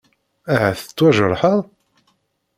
[0.53, 1.61] Ahat tettwajerḥeḍ?